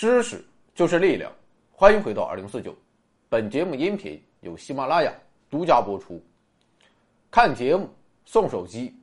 [0.00, 0.42] 知识
[0.74, 1.30] 就是力量，
[1.70, 2.74] 欢迎回到二零四九。
[3.28, 5.12] 本节目音频由喜马拉雅
[5.50, 6.18] 独家播出。
[7.30, 7.86] 看节目
[8.24, 8.94] 送手机，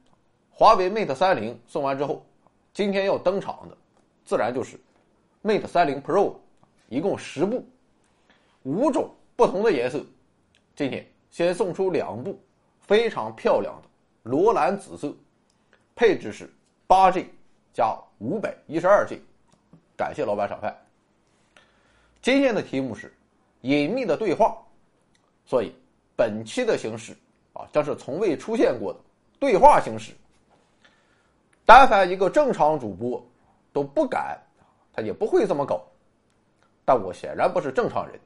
[0.50, 2.26] 华为 Mate 三零送完之后，
[2.74, 3.78] 今天要登场的，
[4.26, 4.76] 自然就是
[5.44, 6.34] Mate 三零 Pro，
[6.90, 7.64] 一共十部，
[8.64, 10.04] 五种不同的颜色。
[10.76, 12.42] 今天先送出两部
[12.82, 13.88] 非常漂亮的
[14.24, 15.16] 罗兰紫色，
[15.96, 16.52] 配置是
[16.88, 17.28] 八 G
[17.72, 19.22] 加五百一十二 G。
[19.96, 20.76] 感谢老板赏饭。
[22.22, 23.14] 今天的题目是
[23.62, 24.58] 隐秘的对话，
[25.46, 25.74] 所以
[26.16, 27.16] 本期的形式
[27.54, 29.00] 啊，将是从未出现过的
[29.40, 30.14] 对话形式。
[31.66, 33.22] 但凡一个正常主播
[33.74, 34.38] 都不敢，
[34.94, 35.82] 他也不会这么搞。
[36.86, 38.20] 但我显然不是正常人。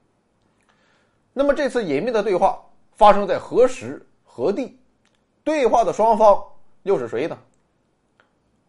[1.33, 2.63] 那么这次隐秘的对话
[2.93, 4.77] 发生在何时何地？
[5.43, 6.43] 对话的双方
[6.83, 7.37] 又是谁呢？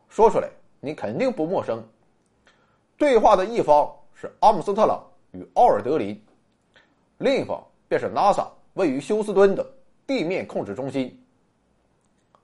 [0.08, 0.48] 说出来
[0.80, 1.86] 你肯定不陌生。
[2.96, 6.18] 对话的一方是阿姆斯特朗与奥尔德林，
[7.18, 9.66] 另一方便是 NASA 位于休斯敦的
[10.06, 11.18] 地面控制中心。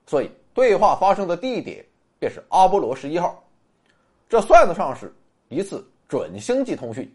[0.07, 1.85] 所以，对话发生的地点
[2.19, 3.43] 便是阿波罗十一号，
[4.29, 5.15] 这算得上是
[5.49, 7.11] 一次准星际通讯。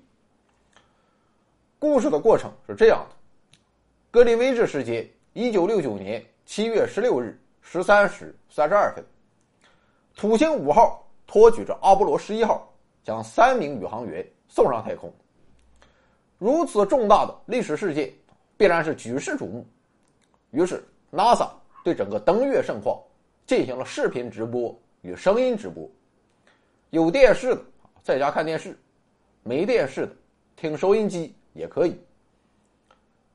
[1.79, 3.16] 故事的过程是这样的：
[4.11, 9.03] 格林威治时间一九六九年七月十六日十三时三十二分，
[10.16, 12.69] 土星五号托举着阿波罗十一号。
[13.05, 15.13] 将三名宇航员送上太空。
[16.44, 18.13] 如此重大的历史事件，
[18.58, 19.66] 必然是举世瞩目。
[20.52, 21.47] 于是，NASA
[21.85, 23.02] 对整个登月盛况
[23.47, 25.89] 进行了视频直播与声音直播。
[26.89, 27.61] 有电视的
[28.03, 28.77] 在家看电视，
[29.41, 30.13] 没电视的
[30.58, 31.97] 听收音机也可以。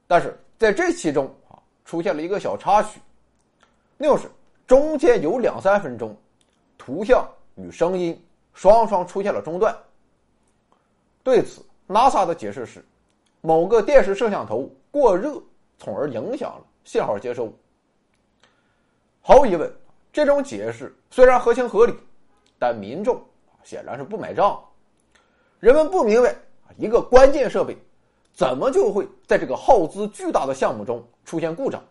[0.06, 1.56] 但是在这其中啊，
[1.86, 3.00] 出现了一个小插曲，
[3.96, 4.28] 那就是
[4.66, 6.14] 中间有两三分钟，
[6.76, 8.22] 图像与声音。
[8.52, 9.74] 双双出现了中断。
[11.22, 12.84] 对此，NASA 的解释是，
[13.48, 15.42] 某个电视摄像头过热，
[15.78, 17.50] 从而影响了信号接收。
[19.22, 19.72] 毫无疑问，
[20.12, 21.94] 这种解释虽然合情合理，
[22.58, 23.18] 但民众
[23.64, 24.62] 显然是不买账。
[25.60, 26.36] 人们不明白，
[26.76, 27.74] 一个关键设备
[28.34, 31.82] 怎么就会在这个耗资巨大的项目中出现故障？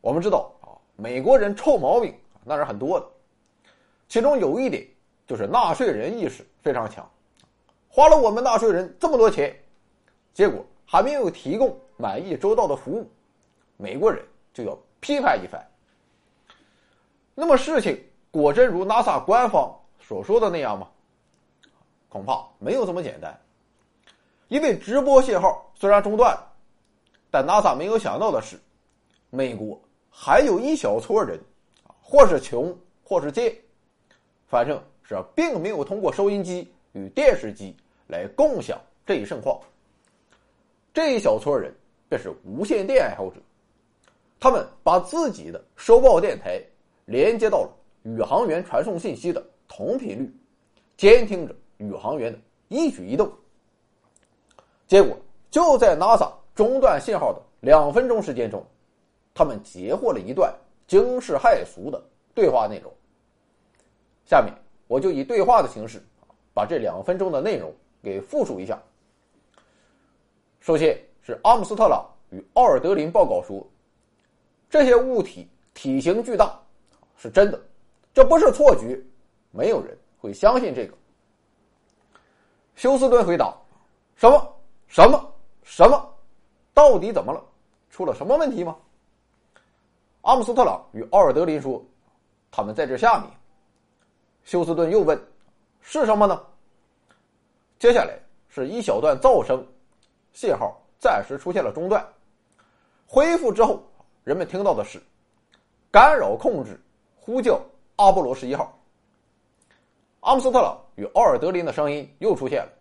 [0.00, 2.14] 我们知道啊，美国人臭毛病
[2.44, 3.06] 那是很多的，
[4.08, 4.88] 其中有一点。
[5.26, 7.08] 就是纳税人意识非常强，
[7.88, 9.54] 花了我们纳税人这么多钱，
[10.32, 13.10] 结果还没有提供满意周到的服务，
[13.76, 15.64] 美国人就要批判一番。
[17.34, 20.88] 那么事情果真如 NASA 官方所说的那样吗？
[22.08, 23.38] 恐怕没有这么简单。
[24.48, 26.38] 因为直播信号虽然中断，
[27.30, 28.58] 但 NASA 没有想到的是，
[29.30, 31.40] 美国还有一小撮人，
[32.00, 33.56] 或是穷，或是贱，
[34.46, 34.82] 反正。
[35.04, 37.76] 是并没有通过收音机与电视机
[38.06, 39.60] 来共享这一盛况。
[40.92, 41.74] 这一小撮人
[42.08, 43.36] 便是无线电爱好者，
[44.38, 46.62] 他们把自己的收报电台
[47.04, 47.70] 连接到了
[48.02, 50.30] 宇航员传送信息的同频率，
[50.96, 52.38] 监听着宇航员的
[52.68, 53.30] 一举一动。
[54.86, 55.16] 结果
[55.50, 58.64] 就在 NASA 中断信号的两分钟时间中，
[59.32, 60.54] 他们截获了一段
[60.86, 62.02] 惊世骇俗的
[62.34, 62.92] 对话内容。
[64.24, 64.52] 下面。
[64.88, 66.02] 我就以对话的形式，
[66.52, 68.78] 把这两分钟的内容给复述一下。
[70.62, 73.66] 首先是阿姆斯特朗与奥尔德林报告说，
[74.70, 76.56] 这些物体体型巨大，
[77.16, 77.60] 是真的，
[78.14, 78.96] 这不是错觉，
[79.50, 80.94] 没有人会相信这个。
[82.76, 83.52] 休斯顿回答：
[84.14, 84.54] 什么？
[84.86, 85.34] 什么？
[85.64, 86.14] 什么？
[86.72, 87.44] 到底怎么了？
[87.90, 88.76] 出了什么问题吗？
[90.20, 91.84] 阿姆斯特朗与奥尔德林说，
[92.52, 93.28] 他们在这下面。
[94.44, 95.20] 休斯顿又问
[95.82, 96.40] ：“是什么呢？”
[97.80, 98.16] 接下来
[98.48, 99.66] 是一小段噪声，
[100.32, 102.06] 信号暂时出现了中断。
[103.06, 103.82] 恢复之后，
[104.24, 105.02] 人们听到的是
[105.90, 106.80] 干扰控制
[107.16, 107.60] 呼叫
[107.96, 108.78] 阿波罗十一号。
[110.20, 112.72] 阿姆斯特朗与奥尔德林的声音又出现了。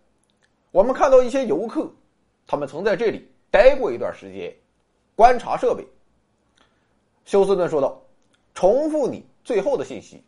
[0.72, 1.92] 我们看到一些游客，
[2.48, 4.56] 他们曾在这里待过一段时间，
[5.16, 5.86] 观察设备。
[7.26, 8.02] 休斯顿说道
[8.56, 10.24] ：“重复你最后的信息。”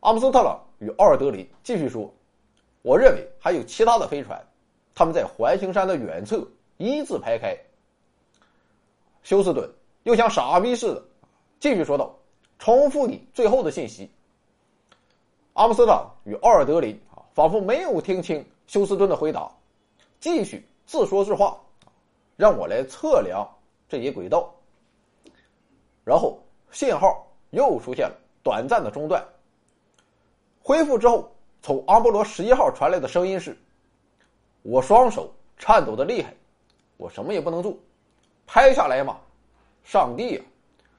[0.00, 2.12] 阿姆斯特朗与奥尔德林继续说
[2.82, 4.40] ：“我认为还有其他的飞船，
[4.96, 6.44] 他们在环形山的远侧
[6.78, 7.56] 一字排开。”
[9.22, 9.68] 休斯顿
[10.02, 11.04] 又像傻逼似的
[11.60, 12.12] 继续说道
[12.58, 14.10] ：“重复你最后的信息。”
[15.54, 19.50] 阿姆斯特朗与奥尔德林啊，仿佛没有听清休斯顿的回答，
[20.20, 21.58] 继续自说自话
[22.36, 23.48] ：“让我来测量
[23.88, 24.52] 这一轨道。”
[26.04, 26.38] 然后
[26.70, 29.24] 信号又出现了短暂的中断。
[30.62, 31.28] 恢复之后，
[31.62, 33.58] 从阿波罗十一号传来的声音是
[34.68, 36.34] ：“我双手颤抖的厉害，
[36.96, 37.78] 我什么也不能做，
[38.48, 39.16] 拍下来嘛！
[39.84, 40.42] 上帝呀，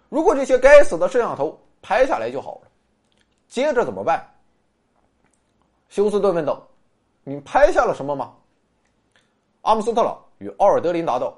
[0.08, 2.72] 如果这些该死的摄像头拍下来就好了，
[3.50, 4.26] 接着怎么办？”
[5.90, 6.66] 休斯顿问道
[7.26, 8.34] ：“你拍下了什么吗？”
[9.64, 11.38] 阿姆斯特朗与奥尔德林答道：“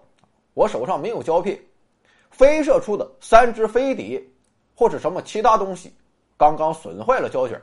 [0.53, 1.59] 我手上没有胶片，
[2.29, 4.23] 飞射出的三只飞碟，
[4.75, 5.91] 或是什么其他东西，
[6.37, 7.59] 刚刚损坏了胶卷。”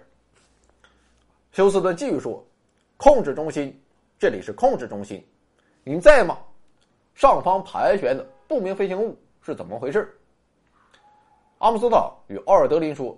[1.53, 2.45] 休斯顿继续说
[2.99, 3.81] ：“控制中心，
[4.19, 5.25] 这里是控制中心，
[5.85, 6.39] 您在吗？
[7.15, 10.19] 上方盘旋的不明飞行物是怎么回事？”
[11.59, 13.17] 阿姆斯特朗与奥尔德林说：“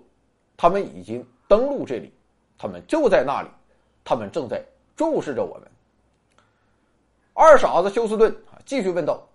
[0.57, 2.13] 他们已经登陆这里，
[2.57, 3.49] 他们就在那里，
[4.03, 4.63] 他们正在
[4.95, 5.71] 注视着我们。”
[7.33, 9.25] 二傻子休斯顿啊，继续问道：“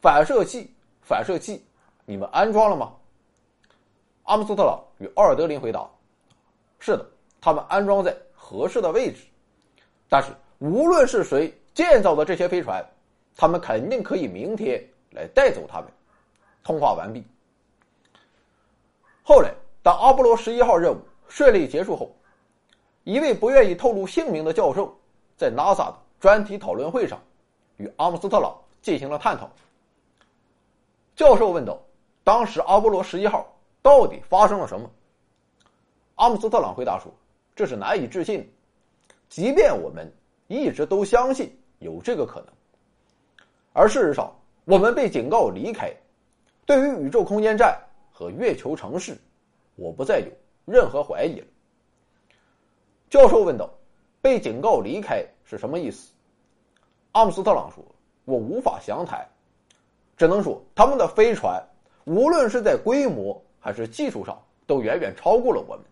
[0.00, 0.70] 反射器，
[1.02, 1.62] 反射器，
[2.06, 2.94] 你们安装了吗？”
[4.24, 5.86] 阿姆斯特朗与奥尔德林回答
[6.80, 7.06] ：“是的，
[7.42, 9.24] 他们安装在合适的位置。
[10.08, 10.30] 但是，
[10.64, 12.82] 无论是谁建造的这些飞船，
[13.36, 15.90] 他们肯定可以明天来带走他们。”
[16.64, 17.22] 通话完毕。
[19.22, 19.52] 后来，
[19.82, 22.16] 当阿波罗十一号任务顺利结束后，
[23.02, 24.98] 一位不愿意透露姓名的教授
[25.36, 27.20] 在 NASA 的专题讨论会上。
[27.76, 29.50] 与阿姆斯特朗进行了探讨。
[31.14, 31.78] 教授问道
[32.24, 33.52] ：“当时阿波罗十一号
[33.82, 34.90] 到底发生了什么？”
[36.16, 37.12] 阿姆斯特朗回答说
[37.54, 38.50] ：“这是难以置信，
[39.28, 40.10] 即便我们
[40.54, 42.48] 一直都相信有这个可能。
[43.72, 44.32] 而事实上，
[44.64, 45.92] 我们被警告离开。
[46.64, 47.76] 对于宇宙空间站
[48.10, 49.18] 和月球城市，
[49.74, 50.26] 我不再有
[50.64, 51.46] 任何怀疑了。”
[53.10, 53.68] 教授问道
[54.22, 56.12] ：“被警告离开是什么意思？”
[57.12, 57.84] 阿姆斯特朗说
[58.24, 59.28] ：“我无法详谈，
[60.16, 61.62] 只能说他们的飞船，
[62.04, 65.84] 无论是在规模还是技术上，都远远超过了我们，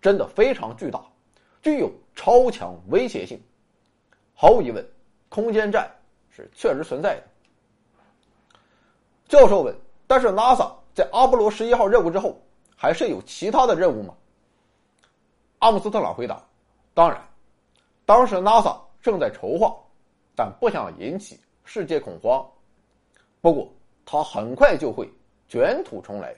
[0.00, 1.02] 真的非常巨大，
[1.62, 3.40] 具有超强威胁性。
[4.40, 4.82] 毫无疑问，
[5.28, 5.94] 空间站
[6.30, 7.22] 是确实存在的。”
[9.28, 9.76] 教授问
[10.08, 12.40] ：“但是 NASA 在阿波罗十一号任务之后，
[12.74, 14.14] 还是有其他的任务吗？”
[15.60, 16.42] 阿姆斯特朗回答
[16.94, 17.22] ：“当然，
[18.06, 19.76] 当时 NASA 正在筹划。”
[20.34, 22.42] 但不想引起世界恐慌。
[23.42, 23.70] 不过，
[24.06, 25.06] 他很快就会
[25.50, 26.34] 卷土重来。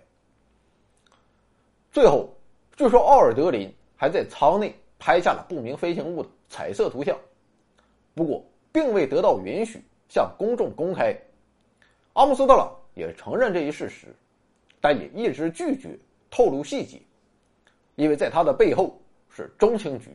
[1.92, 2.28] 最后，
[2.76, 7.16] 据说奥尔德林还在舱内拍下了不明飞行物的彩色图像，
[8.14, 11.16] 不过并未得到允许向公众公开。
[12.14, 14.08] 阿姆斯特朗也承认这一事实，
[14.80, 15.98] 但也一直拒绝
[16.30, 17.00] 透露细节，
[17.96, 20.10] 因为在他的背后是中情局。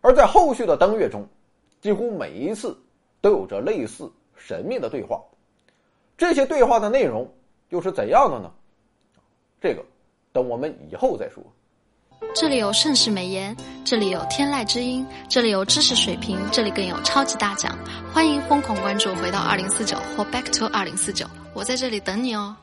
[0.00, 1.26] 而在后续的登月中。
[1.80, 2.76] 几乎每一次
[3.22, 5.24] 都有着类似神秘的对话，
[6.14, 7.26] 这些对话的内容
[7.70, 8.52] 又是怎样的呢？
[9.62, 9.82] 这个
[10.30, 11.42] 等我们以后再说。
[12.34, 17.76] 这里有盛世美颜，这里有天籁之音，这里有知识水平，这里更有超级大奖。
[18.12, 22.56] 欢迎疯狂关注，回到二零四九或 Back to 二零四九，我在这里等你哦。